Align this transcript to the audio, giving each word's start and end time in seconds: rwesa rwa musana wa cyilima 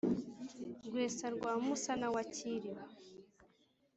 rwesa 0.85 1.25
rwa 1.35 1.53
musana 1.65 2.07
wa 2.15 2.23
cyilima 2.33 2.85